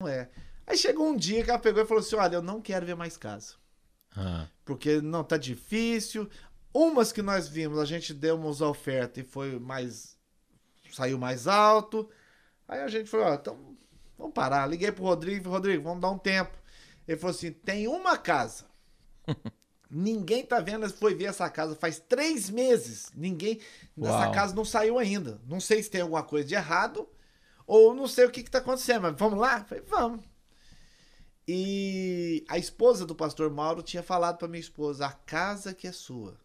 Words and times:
não 0.00 0.06
é. 0.08 0.28
Aí 0.66 0.76
chegou 0.76 1.08
um 1.08 1.16
dia 1.16 1.42
que 1.42 1.50
ela 1.50 1.58
pegou 1.58 1.82
e 1.82 1.86
falou 1.86 2.00
assim: 2.00 2.14
Olha, 2.16 2.36
eu 2.36 2.42
não 2.42 2.60
quero 2.60 2.86
ver 2.86 2.94
mais 2.94 3.16
casa. 3.16 3.54
Ah, 4.16 4.46
Porque 4.64 5.00
não 5.00 5.24
tá 5.24 5.36
difícil. 5.36 6.28
Umas 6.72 7.10
que 7.10 7.22
nós 7.22 7.48
vimos, 7.48 7.78
a 7.78 7.84
gente 7.84 8.14
deu 8.14 8.36
umas 8.36 8.60
ofertas 8.60 9.24
e 9.24 9.26
foi 9.28 9.58
mais. 9.58 10.16
saiu 10.92 11.18
mais 11.18 11.48
alto. 11.48 12.08
Aí 12.68 12.80
a 12.80 12.88
gente 12.88 13.10
falou: 13.10 13.26
Ó, 13.26 13.34
então 13.34 13.76
vamos 14.16 14.32
parar. 14.34 14.66
Liguei 14.66 14.92
pro 14.92 15.04
Rodrigo, 15.04 15.44
falei, 15.44 15.56
Rodrigo, 15.56 15.82
vamos 15.84 16.00
dar 16.00 16.10
um 16.10 16.18
tempo. 16.18 16.56
Ele 17.06 17.18
falou 17.18 17.34
assim: 17.34 17.50
tem 17.50 17.88
uma 17.88 18.16
casa. 18.16 18.66
Ninguém 19.90 20.44
tá 20.44 20.60
vendo, 20.60 20.88
foi 20.90 21.14
ver 21.14 21.24
essa 21.24 21.48
casa 21.48 21.74
faz 21.74 21.98
três 21.98 22.50
meses. 22.50 23.10
Ninguém. 23.16 23.58
Essa 24.00 24.26
Uau. 24.26 24.32
casa 24.32 24.54
não 24.54 24.64
saiu 24.64 24.98
ainda. 24.98 25.40
Não 25.46 25.58
sei 25.58 25.82
se 25.82 25.90
tem 25.90 26.02
alguma 26.02 26.22
coisa 26.22 26.46
de 26.46 26.54
errado 26.54 27.08
ou 27.68 27.94
não 27.94 28.08
sei 28.08 28.24
o 28.24 28.30
que, 28.30 28.42
que 28.42 28.50
tá 28.50 28.58
acontecendo, 28.58 29.02
mas 29.02 29.14
vamos 29.16 29.38
lá? 29.38 29.62
Falei, 29.64 29.84
vamos. 29.86 30.24
E 31.46 32.44
a 32.48 32.58
esposa 32.58 33.06
do 33.06 33.14
pastor 33.14 33.50
Mauro 33.50 33.82
tinha 33.82 34.02
falado 34.02 34.36
para 34.38 34.48
minha 34.48 34.60
esposa: 34.60 35.06
a 35.06 35.12
casa 35.12 35.72
que 35.72 35.86
é 35.86 35.92
sua. 35.92 36.36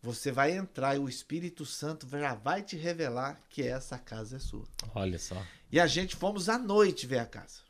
Você 0.00 0.30
vai 0.30 0.52
entrar 0.52 0.94
e 0.94 0.98
o 1.00 1.08
Espírito 1.08 1.66
Santo 1.66 2.08
já 2.08 2.32
vai 2.34 2.62
te 2.62 2.76
revelar 2.76 3.42
que 3.48 3.62
essa 3.62 3.98
casa 3.98 4.36
é 4.36 4.38
sua. 4.38 4.64
olha 4.94 5.18
só. 5.18 5.42
E 5.72 5.80
a 5.80 5.86
gente 5.86 6.14
fomos 6.16 6.48
à 6.48 6.56
noite 6.56 7.06
ver 7.06 7.18
a 7.18 7.26
casa. 7.26 7.60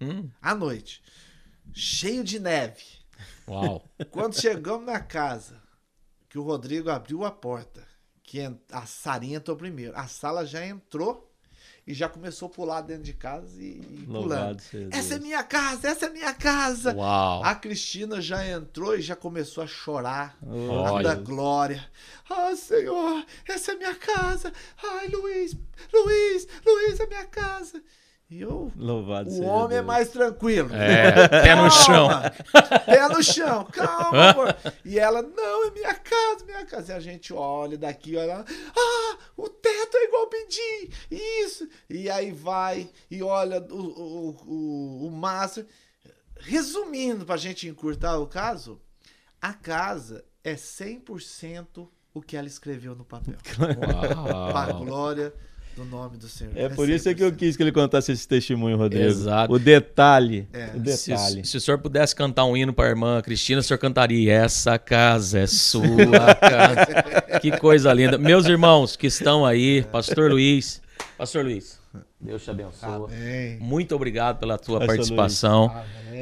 Hum, 0.00 0.28
À 0.40 0.54
noite. 0.54 1.02
Cheio 1.72 2.22
de 2.22 2.38
neve. 2.38 2.82
uau. 3.48 3.88
Quando 4.10 4.38
chegamos 4.38 4.84
na 4.84 5.00
casa, 5.00 5.62
que 6.28 6.38
o 6.38 6.42
Rodrigo 6.42 6.90
abriu 6.90 7.24
a 7.24 7.30
porta, 7.30 7.86
que 8.22 8.38
a 8.70 8.84
Sarinha 8.86 9.38
entrou 9.38 9.56
primeiro. 9.56 9.96
A 9.96 10.06
sala 10.06 10.44
já 10.44 10.64
entrou 10.66 11.31
e 11.86 11.92
já 11.94 12.08
começou 12.08 12.46
a 12.46 12.50
pular 12.50 12.80
dentro 12.80 13.02
de 13.02 13.12
casa 13.12 13.60
e, 13.60 13.80
e 13.80 14.06
pulando. 14.06 14.62
Essa 14.90 15.14
é 15.16 15.18
minha 15.18 15.42
casa, 15.42 15.88
essa 15.88 16.06
é 16.06 16.10
minha 16.10 16.32
casa. 16.32 16.94
Uau. 16.94 17.44
A 17.44 17.54
Cristina 17.54 18.20
já 18.20 18.46
entrou 18.46 18.96
e 18.96 19.02
já 19.02 19.16
começou 19.16 19.64
a 19.64 19.66
chorar. 19.66 20.36
A 20.42 20.92
Olha. 20.92 21.08
da 21.08 21.14
glória. 21.14 21.84
Ah, 22.30 22.54
Senhor, 22.56 23.24
essa 23.48 23.72
é 23.72 23.74
minha 23.74 23.94
casa. 23.94 24.52
Ai, 24.82 25.08
Luiz, 25.08 25.56
Luiz, 25.92 26.48
Luiz 26.64 27.00
é 27.00 27.06
minha 27.06 27.24
casa. 27.26 27.82
E 28.30 28.40
eu, 28.40 28.72
Louvado 28.74 29.28
o 29.28 29.42
homem 29.42 29.76
é 29.76 29.80
Deus. 29.82 29.86
mais 29.86 30.08
tranquilo. 30.08 30.70
É, 30.74 31.28
pé 31.28 31.54
no 31.54 31.70
chão. 31.70 32.08
Pé 32.86 33.06
no 33.08 33.22
chão, 33.22 33.66
calma, 33.70 34.30
amor. 34.30 34.56
E 34.86 34.98
ela, 34.98 35.20
não, 35.20 35.66
é 35.66 35.70
minha 35.70 35.92
casa, 35.94 36.42
minha 36.46 36.64
casa. 36.64 36.94
E 36.94 36.96
a 36.96 37.00
gente 37.00 37.34
olha 37.34 37.76
daqui, 37.76 38.16
olha 38.16 38.38
lá. 38.38 38.44
Ah, 38.74 39.11
pedir. 40.32 40.90
Isso. 41.10 41.68
E 41.88 42.08
aí 42.08 42.32
vai 42.32 42.88
e 43.10 43.22
olha 43.22 43.60
o, 43.70 43.74
o, 43.74 44.30
o, 44.46 45.06
o 45.06 45.10
Márcio. 45.10 45.66
Resumindo, 46.38 47.24
pra 47.24 47.36
gente 47.36 47.68
encurtar 47.68 48.18
o 48.18 48.26
caso, 48.26 48.80
a 49.40 49.52
casa 49.52 50.24
é 50.42 50.54
100% 50.54 51.88
o 52.14 52.20
que 52.20 52.36
ela 52.36 52.48
escreveu 52.48 52.94
no 52.94 53.04
papel. 53.04 53.36
Para 54.52 54.72
a 54.72 54.78
glória 54.78 55.32
do 55.76 55.84
nome 55.84 56.16
do 56.18 56.28
Senhor. 56.28 56.52
É 56.56 56.68
por 56.68 56.88
isso 56.88 57.12
que 57.14 57.22
eu 57.22 57.32
100%. 57.32 57.36
quis 57.36 57.56
que 57.56 57.62
ele 57.62 57.72
contasse 57.72 58.12
esse 58.12 58.26
testemunho, 58.28 58.76
Rodrigo. 58.76 59.04
Exato. 59.04 59.52
O 59.52 59.58
detalhe. 59.58 60.46
É. 60.52 60.66
O 60.76 60.84
Se, 60.96 61.10
detalhe. 61.10 61.44
se 61.46 61.56
o 61.56 61.60
senhor 61.60 61.78
pudesse 61.78 62.14
cantar 62.14 62.44
um 62.44 62.56
hino 62.56 62.72
para 62.72 62.86
a 62.86 62.88
irmã 62.90 63.20
Cristina, 63.22 63.60
o 63.60 63.62
senhor 63.62 63.78
cantaria 63.78 64.32
Essa 64.32 64.78
casa 64.78 65.38
é 65.40 65.46
sua 65.46 66.34
casa. 66.34 67.38
que 67.40 67.56
coisa 67.56 67.92
linda. 67.92 68.18
Meus 68.18 68.46
irmãos 68.46 68.96
que 68.96 69.06
estão 69.06 69.46
aí, 69.46 69.82
Pastor 69.90 70.30
Luiz. 70.30 70.82
Pastor 71.16 71.44
Luiz, 71.44 71.80
Deus 72.20 72.44
te 72.44 72.50
abençoe. 72.50 72.88
Amém. 73.14 73.58
Muito 73.58 73.94
obrigado 73.94 74.38
pela 74.38 74.58
tua 74.58 74.78
Pastor 74.80 74.94
participação. 74.96 75.74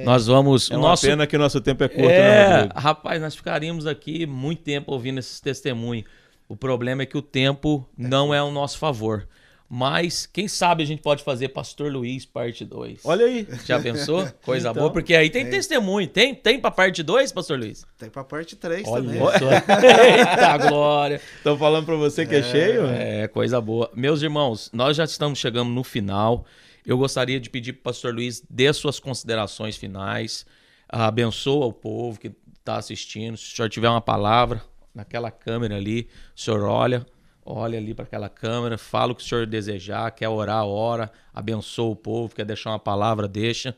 Nós 0.04 0.26
vamos. 0.26 0.70
É 0.70 0.76
uma 0.76 0.88
nosso, 0.90 1.06
pena 1.06 1.26
que 1.26 1.36
o 1.36 1.38
nosso 1.38 1.60
tempo 1.60 1.82
é 1.84 1.88
curto, 1.88 2.08
né, 2.08 2.14
é, 2.14 2.52
Rodrigo? 2.54 2.78
rapaz, 2.80 3.20
nós 3.20 3.34
ficaríamos 3.34 3.86
aqui 3.86 4.24
muito 4.26 4.62
tempo 4.62 4.92
ouvindo 4.92 5.18
esses 5.18 5.40
testemunhos. 5.40 6.04
O 6.48 6.56
problema 6.56 7.02
é 7.02 7.06
que 7.06 7.16
o 7.18 7.22
tempo 7.22 7.86
não 7.96 8.32
é 8.34 8.38
ao 8.38 8.50
nosso 8.50 8.78
favor. 8.78 9.26
Mas, 9.72 10.26
quem 10.26 10.48
sabe 10.48 10.82
a 10.82 10.86
gente 10.86 11.00
pode 11.00 11.22
fazer 11.22 11.50
Pastor 11.50 11.92
Luiz, 11.92 12.26
parte 12.26 12.64
2. 12.64 13.02
Olha 13.04 13.24
aí. 13.24 13.46
Já 13.64 13.78
pensou? 13.80 14.28
Coisa 14.44 14.70
Então, 14.70 14.82
boa, 14.82 14.92
porque 14.92 15.14
aí 15.14 15.30
tem 15.30 15.44
tem. 15.44 15.52
testemunho. 15.52 16.08
Tem, 16.08 16.34
tem 16.34 16.58
pra 16.58 16.72
parte 16.72 17.04
2, 17.04 17.30
Pastor 17.30 17.56
Luiz? 17.56 17.84
Tem 17.96 18.10
pra 18.10 18.24
parte 18.24 18.56
3 18.56 18.88
Olha 18.88 19.04
também. 19.04 19.20
só. 19.20 19.48
Eita 20.18 20.58
glória. 20.68 21.20
Estão 21.36 21.56
falando 21.56 21.86
pra 21.86 21.94
você 21.94 22.26
que 22.26 22.34
é, 22.34 22.42
cheio? 22.42 22.84
É, 22.86 23.28
coisa 23.28 23.60
boa. 23.60 23.88
Meus 23.94 24.22
irmãos, 24.22 24.70
nós 24.72 24.96
já 24.96 25.04
estamos 25.04 25.38
chegando 25.38 25.70
no 25.70 25.84
final. 25.84 26.44
Eu 26.84 26.98
gostaria 26.98 27.38
de 27.38 27.48
pedir 27.48 27.74
para 27.74 27.80
o 27.80 27.82
pastor 27.84 28.12
Luiz 28.12 28.42
dê 28.50 28.72
suas 28.72 28.98
considerações 28.98 29.76
finais. 29.76 30.44
Abençoa 30.88 31.66
o 31.66 31.72
povo 31.72 32.18
que 32.18 32.32
está 32.58 32.76
assistindo. 32.76 33.36
Se 33.36 33.52
o 33.52 33.56
senhor 33.56 33.68
tiver 33.68 33.88
uma 33.88 34.00
palavra 34.00 34.60
naquela 34.92 35.30
câmera 35.30 35.76
ali, 35.76 36.08
o 36.36 36.40
senhor 36.40 36.62
olha, 36.64 37.06
olha 37.44 37.78
ali 37.78 37.94
para 37.94 38.04
aquela 38.04 38.28
câmera, 38.28 38.76
fala 38.78 39.12
o 39.12 39.14
que 39.14 39.22
o 39.22 39.26
senhor 39.26 39.46
desejar, 39.46 40.10
quer 40.12 40.28
orar, 40.28 40.64
ora, 40.64 41.10
abençoa 41.32 41.90
o 41.90 41.96
povo, 41.96 42.34
quer 42.34 42.44
deixar 42.44 42.70
uma 42.70 42.78
palavra, 42.78 43.26
deixa. 43.28 43.76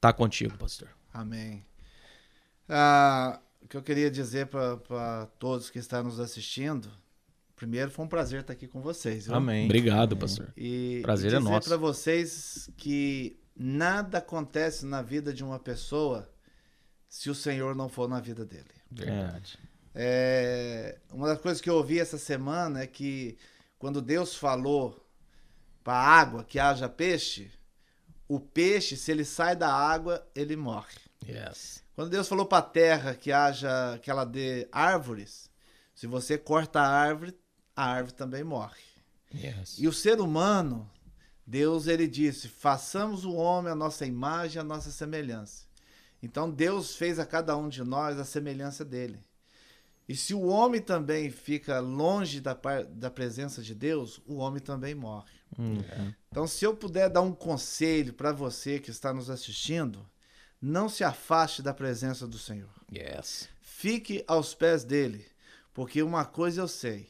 Tá 0.00 0.12
contigo, 0.12 0.56
pastor. 0.58 0.88
Amém. 1.12 1.64
Ah, 2.68 3.40
o 3.62 3.68
que 3.68 3.76
eu 3.76 3.82
queria 3.82 4.10
dizer 4.10 4.46
para 4.46 5.26
todos 5.38 5.70
que 5.70 5.78
estão 5.78 6.02
nos 6.02 6.18
assistindo, 6.18 6.90
primeiro 7.54 7.90
foi 7.90 8.04
um 8.04 8.08
prazer 8.08 8.40
estar 8.40 8.52
aqui 8.52 8.66
com 8.66 8.80
vocês. 8.80 9.26
viu? 9.26 9.34
Amém. 9.34 9.66
Obrigado, 9.66 10.16
pastor. 10.16 10.52
E, 10.56 11.00
Prazer 11.02 11.30
e 11.32 11.34
é 11.34 11.38
dizer 11.38 11.50
nosso. 11.50 11.68
para 11.68 11.76
vocês 11.76 12.70
que 12.76 13.38
nada 13.56 14.18
acontece 14.18 14.84
na 14.86 15.02
vida 15.02 15.32
de 15.32 15.44
uma 15.44 15.58
pessoa 15.58 16.28
se 17.08 17.28
o 17.28 17.34
Senhor 17.34 17.74
não 17.74 17.88
for 17.88 18.08
na 18.08 18.20
vida 18.20 18.44
dele. 18.44 18.64
Verdade. 18.90 19.58
É, 19.62 19.71
uma 21.10 21.28
das 21.28 21.40
coisas 21.40 21.60
que 21.60 21.68
eu 21.68 21.74
ouvi 21.74 21.98
essa 21.98 22.18
semana 22.18 22.80
é 22.82 22.86
que 22.86 23.36
quando 23.78 24.00
Deus 24.00 24.34
falou 24.34 25.04
para 25.82 25.94
a 25.94 26.06
água 26.06 26.44
que 26.44 26.58
haja 26.58 26.88
peixe, 26.88 27.50
o 28.28 28.40
peixe, 28.40 28.96
se 28.96 29.10
ele 29.10 29.24
sai 29.24 29.54
da 29.54 29.72
água, 29.72 30.26
ele 30.34 30.56
morre. 30.56 30.98
Yes. 31.28 31.82
Quando 31.94 32.10
Deus 32.10 32.28
falou 32.28 32.46
para 32.46 32.58
a 32.58 32.62
terra 32.62 33.14
que 33.14 33.30
haja 33.30 33.98
que 34.02 34.10
ela 34.10 34.24
dê 34.24 34.66
árvores, 34.72 35.50
se 35.94 36.06
você 36.06 36.38
corta 36.38 36.80
a 36.80 36.88
árvore, 36.88 37.36
a 37.76 37.84
árvore 37.84 38.14
também 38.14 38.42
morre. 38.42 38.80
Yes. 39.34 39.78
E 39.78 39.86
o 39.86 39.92
ser 39.92 40.20
humano, 40.20 40.90
Deus 41.46 41.86
ele 41.86 42.06
disse: 42.08 42.48
"Façamos 42.48 43.24
o 43.24 43.34
homem 43.34 43.70
a 43.70 43.76
nossa 43.76 44.06
imagem, 44.06 44.60
a 44.60 44.64
nossa 44.64 44.90
semelhança". 44.90 45.66
Então 46.22 46.50
Deus 46.50 46.96
fez 46.96 47.18
a 47.18 47.26
cada 47.26 47.56
um 47.56 47.68
de 47.68 47.82
nós 47.82 48.18
a 48.18 48.24
semelhança 48.24 48.84
dele. 48.84 49.22
E 50.08 50.16
se 50.16 50.34
o 50.34 50.46
homem 50.46 50.80
também 50.80 51.30
fica 51.30 51.78
longe 51.80 52.40
da, 52.40 52.58
da 52.90 53.10
presença 53.10 53.62
de 53.62 53.74
Deus, 53.74 54.20
o 54.26 54.36
homem 54.36 54.60
também 54.60 54.94
morre. 54.94 55.32
Hum. 55.58 55.78
Então, 56.28 56.46
se 56.46 56.64
eu 56.64 56.74
puder 56.74 57.08
dar 57.08 57.20
um 57.20 57.32
conselho 57.32 58.12
para 58.12 58.32
você 58.32 58.78
que 58.78 58.90
está 58.90 59.12
nos 59.12 59.30
assistindo, 59.30 60.08
não 60.60 60.88
se 60.88 61.04
afaste 61.04 61.62
da 61.62 61.74
presença 61.74 62.26
do 62.26 62.38
Senhor. 62.38 62.70
Yes. 62.92 63.48
Fique 63.60 64.24
aos 64.26 64.54
pés 64.54 64.84
dele, 64.84 65.26
porque 65.74 66.02
uma 66.02 66.24
coisa 66.24 66.60
eu 66.60 66.68
sei, 66.68 67.08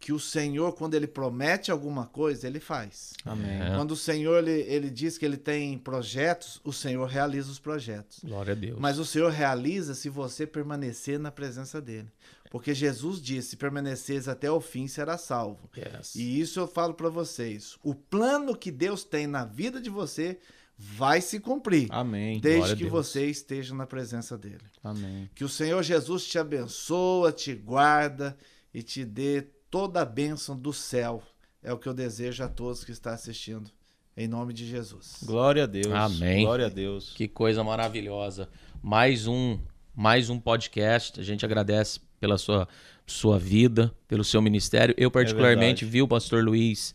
que 0.00 0.14
o 0.14 0.18
Senhor, 0.18 0.72
quando 0.72 0.94
ele 0.94 1.06
promete 1.06 1.70
alguma 1.70 2.06
coisa, 2.06 2.46
ele 2.46 2.58
faz. 2.58 3.12
Amém. 3.22 3.60
É. 3.60 3.76
Quando 3.76 3.90
o 3.90 3.96
Senhor 3.96 4.38
ele, 4.38 4.62
ele 4.62 4.88
diz 4.88 5.18
que 5.18 5.26
ele 5.26 5.36
tem 5.36 5.76
projetos, 5.76 6.58
o 6.64 6.72
Senhor 6.72 7.06
realiza 7.06 7.50
os 7.50 7.58
projetos. 7.58 8.20
Glória 8.24 8.52
a 8.52 8.56
Deus. 8.56 8.78
Mas 8.80 8.98
o 8.98 9.04
Senhor 9.04 9.30
realiza 9.30 9.94
se 9.94 10.08
você 10.08 10.46
permanecer 10.46 11.18
na 11.18 11.30
presença 11.30 11.82
dele. 11.82 12.08
Porque 12.50 12.74
Jesus 12.74 13.20
disse: 13.20 13.50
se 13.50 13.56
permaneceres 13.56 14.26
até 14.26 14.50
o 14.50 14.60
fim, 14.60 14.88
será 14.88 15.18
salvo. 15.18 15.68
Yes. 15.76 16.14
E 16.14 16.40
isso 16.40 16.58
eu 16.58 16.66
falo 16.66 16.94
para 16.94 17.10
vocês. 17.10 17.76
O 17.82 17.94
plano 17.94 18.56
que 18.56 18.70
Deus 18.70 19.04
tem 19.04 19.26
na 19.26 19.44
vida 19.44 19.80
de 19.80 19.90
você 19.90 20.38
vai 20.78 21.20
se 21.20 21.38
cumprir, 21.38 21.88
Amém. 21.90 22.40
desde 22.40 22.74
que 22.74 22.86
você 22.86 23.26
esteja 23.26 23.74
na 23.74 23.86
presença 23.86 24.38
dele. 24.38 24.64
Amém. 24.82 25.28
Que 25.34 25.44
o 25.44 25.48
Senhor 25.48 25.82
Jesus 25.82 26.24
te 26.24 26.38
abençoa, 26.38 27.30
te 27.30 27.54
guarda 27.54 28.34
e 28.72 28.82
te 28.82 29.04
dê 29.04 29.46
toda 29.70 30.02
a 30.02 30.04
bênção 30.04 30.56
do 30.56 30.72
céu. 30.72 31.22
É 31.62 31.72
o 31.72 31.78
que 31.78 31.88
eu 31.88 31.94
desejo 31.94 32.42
a 32.42 32.48
todos 32.48 32.84
que 32.84 32.90
estão 32.90 33.12
assistindo. 33.12 33.70
Em 34.16 34.26
nome 34.26 34.52
de 34.52 34.66
Jesus. 34.66 35.18
Glória 35.22 35.64
a 35.64 35.66
Deus. 35.66 35.92
Amém. 35.92 36.44
Glória 36.44 36.66
a 36.66 36.68
Deus. 36.68 37.12
Que 37.14 37.28
coisa 37.28 37.62
maravilhosa. 37.62 38.48
Mais 38.82 39.26
um, 39.26 39.58
mais 39.94 40.28
um 40.28 40.38
podcast. 40.38 41.20
A 41.20 41.22
gente 41.22 41.44
agradece 41.44 42.00
pela 42.18 42.36
sua, 42.36 42.68
sua 43.06 43.38
vida, 43.38 43.94
pelo 44.08 44.24
seu 44.24 44.42
ministério. 44.42 44.94
Eu 44.98 45.10
particularmente 45.10 45.84
verdade. 45.84 45.86
vi 45.86 46.02
o 46.02 46.08
pastor 46.08 46.42
Luiz 46.44 46.94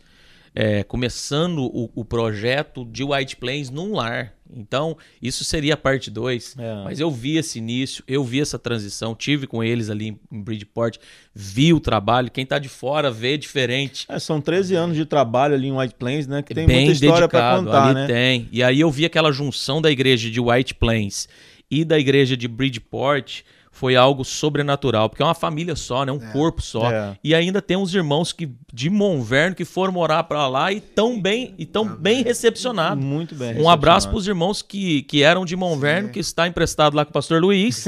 é, 0.55 0.83
começando 0.83 1.59
o, 1.65 1.91
o 1.93 2.05
projeto 2.05 2.85
de 2.85 3.03
White 3.03 3.35
Plains 3.35 3.69
num 3.69 3.93
lar. 3.93 4.33
Então, 4.55 4.95
isso 5.21 5.43
seria 5.43 5.73
a 5.73 5.77
parte 5.77 6.09
2. 6.09 6.55
É. 6.57 6.83
Mas 6.83 6.99
eu 6.99 7.11
vi 7.11 7.35
esse 7.35 7.57
início, 7.57 8.03
eu 8.07 8.23
vi 8.23 8.39
essa 8.39 8.57
transição, 8.57 9.13
tive 9.13 9.47
com 9.47 9.61
eles 9.63 9.89
ali 9.89 10.09
em- 10.31 10.41
Bridgeport, 10.43 10.97
vi 11.33 11.73
o 11.73 11.79
trabalho. 11.79 12.31
Quem 12.31 12.45
tá 12.45 12.57
de 12.57 12.69
fora 12.69 13.11
vê 13.11 13.37
diferente. 13.37 14.05
É, 14.07 14.17
são 14.17 14.39
13 14.39 14.75
anos 14.75 14.95
de 14.95 15.05
trabalho 15.05 15.55
ali 15.55 15.67
em 15.67 15.77
White 15.77 15.95
Plains, 15.95 16.25
né? 16.27 16.41
Que 16.41 16.53
tem 16.53 16.65
bem 16.65 16.85
muita 16.85 16.91
história 16.93 17.27
para 17.27 17.57
contar, 17.57 17.83
ali 17.85 17.93
né? 17.95 18.07
tem. 18.07 18.47
E 18.51 18.63
aí 18.63 18.79
eu 18.79 18.89
vi 18.89 19.03
aquela 19.03 19.31
junção 19.31 19.81
da 19.81 19.91
igreja 19.91 20.29
de 20.29 20.39
White 20.39 20.75
Plains 20.75 21.27
e 21.69 21.83
da 21.83 21.99
igreja 21.99 22.37
de 22.37 22.47
Bridgeport 22.47 23.41
foi 23.75 23.97
algo 23.97 24.23
sobrenatural, 24.23 25.09
porque 25.09 25.21
é 25.21 25.25
uma 25.25 25.35
família 25.35 25.75
só, 25.75 26.05
né? 26.05 26.11
Um 26.11 26.31
corpo 26.31 26.61
só. 26.61 26.89
É. 26.89 27.17
E 27.21 27.35
ainda 27.35 27.61
tem 27.61 27.75
uns 27.75 27.93
irmãos 27.93 28.31
que 28.31 28.49
de 28.73 28.89
Monverno 28.89 29.53
que 29.53 29.65
foram 29.65 29.91
morar 29.91 30.23
para 30.23 30.47
lá 30.47 30.71
e 30.71 30.79
tão 30.79 31.21
bem 31.21 31.53
e 31.57 31.65
tão 31.65 31.85
bem 31.85 32.23
recepcionados. 32.23 33.03
Muito 33.03 33.35
bem. 33.35 33.61
Um 33.61 33.69
abraço 33.69 34.07
para 34.07 34.17
os 34.17 34.25
irmãos 34.25 34.61
que, 34.61 35.01
que 35.03 35.23
eram 35.23 35.43
de 35.43 35.57
Monverno, 35.57 36.07
Sim. 36.07 36.13
que 36.13 36.19
está 36.21 36.47
emprestado 36.47 36.95
lá 36.95 37.03
com 37.03 37.09
o 37.09 37.13
pastor 37.13 37.41
Luiz, 37.41 37.83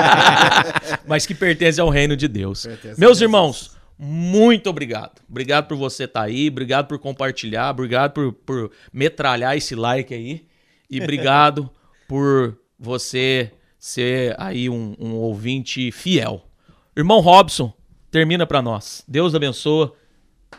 mas 1.08 1.24
que 1.24 1.34
pertence 1.34 1.80
ao 1.80 1.88
reino 1.88 2.14
de 2.14 2.28
Deus. 2.28 2.66
Pertence 2.66 3.00
Meus 3.00 3.22
irmãos, 3.22 3.70
muito 3.98 4.68
obrigado. 4.68 5.22
Obrigado 5.26 5.66
por 5.66 5.78
você 5.78 6.04
estar 6.04 6.24
aí, 6.24 6.48
obrigado 6.48 6.88
por 6.88 6.98
compartilhar, 6.98 7.70
obrigado 7.70 8.12
por, 8.12 8.34
por 8.34 8.70
metralhar 8.92 9.56
esse 9.56 9.74
like 9.74 10.12
aí. 10.12 10.44
E 10.90 11.00
obrigado 11.00 11.70
por 12.06 12.54
você 12.78 13.50
ser 13.82 14.36
aí 14.38 14.70
um, 14.70 14.94
um 14.96 15.14
ouvinte 15.14 15.90
fiel. 15.90 16.46
Irmão 16.96 17.18
Robson, 17.18 17.72
termina 18.12 18.46
para 18.46 18.62
nós. 18.62 19.04
Deus 19.08 19.34
abençoa. 19.34 19.92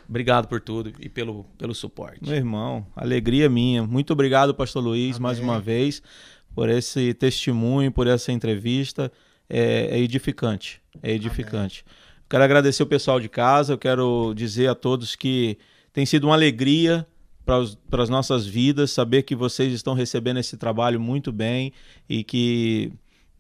Obrigado 0.10 0.46
por 0.50 0.60
tudo 0.60 0.92
e 1.00 1.08
pelo, 1.08 1.46
pelo 1.58 1.74
suporte. 1.74 2.20
Meu 2.22 2.36
irmão, 2.36 2.86
alegria 2.94 3.50
minha. 3.50 3.81
Muito 3.88 4.12
obrigado, 4.12 4.54
Pastor 4.54 4.84
Luiz, 4.84 5.20
mais 5.20 5.40
uma 5.40 5.58
vez, 5.58 6.04
por 6.54 6.68
esse 6.68 7.14
testemunho, 7.14 7.94
por 7.94 8.08
essa 8.08 8.30
entrevista. 8.30 9.10
É, 9.50 9.88
é 9.92 10.00
edificante. 10.00 10.81
É 11.02 11.14
edificante. 11.14 11.86
Quero 12.30 12.44
agradecer 12.44 12.84
o 12.84 12.88
pessoal 12.88 13.22
de 13.22 13.30
casa. 13.30 13.72
Eu 13.72 13.78
quero 13.78 14.34
dizer 14.36 14.68
a 14.68 14.75
todos 14.75 15.16
que 15.16 15.58
tem 15.94 16.06
sido 16.06 16.25
uma 16.25 16.34
alegria 16.34 17.08
para 17.46 18.04
as 18.04 18.10
nossas 18.10 18.46
vidas 18.46 18.92
saber 18.92 19.24
que 19.24 19.36
vocês 19.36 19.72
estão 19.72 19.94
recebendo 19.94 20.40
esse 20.40 20.58
trabalho 20.58 21.00
muito 21.00 21.31
bem 21.31 21.72
e 22.10 22.22
que 22.24 22.92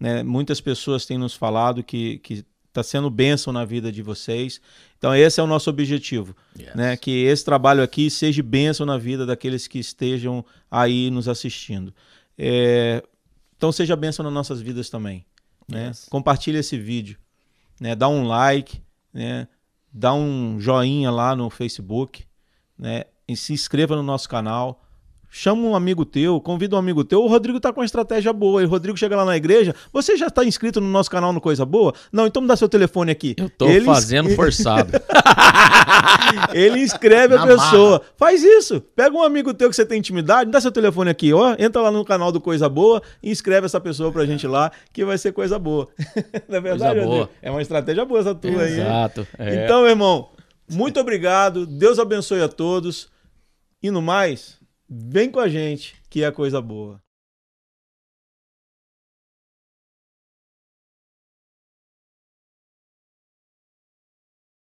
né, 0.03 0.21
muitas 0.21 0.59
pessoas 0.59 1.05
têm 1.05 1.17
nos 1.17 1.33
falado 1.33 1.81
que 1.81 2.19
está 2.67 2.83
sendo 2.83 3.09
bênção 3.09 3.53
na 3.53 3.63
vida 3.63 3.89
de 3.89 4.01
vocês. 4.01 4.59
Então, 4.97 5.15
esse 5.15 5.39
é 5.39 5.43
o 5.43 5.47
nosso 5.47 5.69
objetivo 5.69 6.35
Yes. 6.59 6.75
né? 6.75 6.97
Que 6.97 7.23
esse 7.23 7.45
trabalho 7.45 7.81
aqui 7.81 8.09
seja 8.09 8.43
bênção 8.43 8.85
na 8.85 8.97
vida 8.97 9.25
daqueles 9.25 9.65
que 9.65 9.79
estejam 9.79 10.43
aí 10.69 11.09
nos 11.09 11.29
assistindo. 11.29 11.93
É, 12.37 13.01
Então 13.55 13.71
seja 13.71 13.95
bênção 13.95 14.25
nas 14.25 14.33
nossas 14.33 14.59
vidas 14.61 14.89
também. 14.89 15.25
Né? 15.69 15.87
Yes. 15.87 16.07
Compartilhe 16.09 16.57
esse 16.57 16.77
vídeo, 16.77 17.17
né? 17.79 17.95
Dá 17.95 18.09
um 18.09 18.27
like, 18.27 18.81
né? 19.13 19.47
Dá 19.89 20.13
um 20.13 20.59
joinha 20.59 21.11
lá 21.11 21.33
no 21.33 21.49
Facebook, 21.49 22.25
né? 22.77 23.05
E 23.25 23.37
se 23.37 23.53
inscreva 23.53 23.95
no 23.95 24.03
nosso 24.03 24.27
canal. 24.27 24.82
Chama 25.35 25.63
um 25.63 25.75
amigo 25.75 26.05
teu, 26.05 26.39
convida 26.39 26.75
um 26.75 26.79
amigo 26.79 27.03
teu. 27.03 27.23
O 27.23 27.27
Rodrigo 27.27 27.59
tá 27.59 27.73
com 27.73 27.79
uma 27.81 27.85
estratégia 27.85 28.31
boa. 28.31 28.61
E 28.61 28.65
o 28.65 28.69
Rodrigo 28.69 28.95
chega 28.95 29.15
lá 29.15 29.25
na 29.25 29.35
igreja. 29.35 29.73
Você 29.91 30.15
já 30.15 30.27
está 30.27 30.45
inscrito 30.45 30.79
no 30.79 30.87
nosso 30.87 31.09
canal 31.09 31.33
no 31.33 31.41
Coisa 31.41 31.65
Boa? 31.65 31.91
Não, 32.11 32.27
então 32.27 32.39
me 32.39 32.47
dá 32.47 32.55
seu 32.55 32.69
telefone 32.69 33.11
aqui. 33.11 33.33
Eu 33.35 33.49
tô 33.49 33.65
Ele 33.67 33.83
fazendo 33.83 34.29
forçado. 34.37 34.91
ele 36.53 36.79
inscreve 36.81 37.33
a 37.35 37.39
Na 37.39 37.47
pessoa. 37.47 38.01
Faz 38.15 38.43
isso. 38.43 38.79
Pega 38.95 39.15
um 39.15 39.23
amigo 39.23 39.55
teu 39.55 39.71
que 39.71 39.75
você 39.75 39.83
tem 39.85 39.97
intimidade, 39.97 40.51
dá 40.51 40.61
seu 40.61 40.71
telefone 40.71 41.09
aqui, 41.09 41.33
ó. 41.33 41.55
Entra 41.57 41.81
lá 41.81 41.89
no 41.89 42.05
canal 42.05 42.31
do 42.31 42.39
Coisa 42.39 42.69
Boa 42.69 43.01
e 43.21 43.31
inscreve 43.31 43.65
essa 43.65 43.81
pessoa 43.81 44.11
pra 44.11 44.25
gente 44.27 44.45
lá, 44.45 44.71
que 44.93 45.03
vai 45.03 45.17
ser 45.17 45.31
coisa 45.31 45.57
boa. 45.57 45.87
Não 46.47 46.57
é 46.57 46.61
verdade, 46.61 46.93
Coisa 46.99 47.07
boa. 47.07 47.29
É 47.41 47.49
uma 47.49 47.61
estratégia 47.61 48.05
boa 48.05 48.19
essa 48.19 48.35
tua 48.35 48.61
aí. 48.61 48.73
hein? 48.75 48.81
Exato. 48.81 49.27
é. 49.39 49.65
Então, 49.65 49.81
meu 49.81 49.89
irmão, 49.89 50.29
muito 50.69 50.99
obrigado. 50.99 51.65
Deus 51.65 51.97
abençoe 51.97 52.41
a 52.43 52.47
todos. 52.47 53.07
E 53.81 53.89
no 53.91 54.01
mais, 54.01 54.57
vem 54.95 55.29
com 55.29 55.39
a 55.39 55.47
gente, 55.47 55.95
que 56.09 56.23
é 56.23 56.31
coisa 56.31 56.61
boa. 56.61 57.02